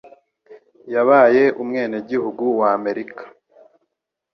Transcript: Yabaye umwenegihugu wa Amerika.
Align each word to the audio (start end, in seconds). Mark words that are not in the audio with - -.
Yabaye 0.93 1.43
umwenegihugu 1.61 2.43
wa 2.59 2.69
Amerika. 2.77 3.23